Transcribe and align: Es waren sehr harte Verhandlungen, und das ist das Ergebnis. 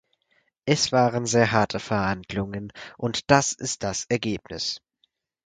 Es 0.65 0.91
waren 0.91 1.27
sehr 1.27 1.51
harte 1.51 1.79
Verhandlungen, 1.79 2.73
und 2.97 3.29
das 3.29 3.53
ist 3.53 3.83
das 3.83 4.05
Ergebnis. 4.05 4.79